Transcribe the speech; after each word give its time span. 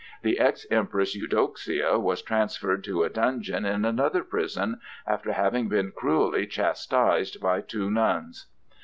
The 0.23 0.39
ex 0.39 0.65
Empress 0.71 1.13
Eudoxia 1.15 1.99
was 1.99 2.23
transferred 2.23 2.83
to 2.85 3.03
a 3.03 3.09
dungeon 3.09 3.65
in 3.65 3.85
another 3.85 4.23
prison, 4.23 4.81
after 5.05 5.31
having 5.31 5.69
been 5.69 5.91
cruelly 5.95 6.47
chastised 6.47 7.39
by 7.39 7.61
two 7.61 7.91
nuns. 7.91 8.47